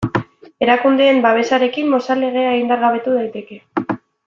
[0.67, 3.61] Erakundeen babesarekin Mozal Legea indargabetu daiteke.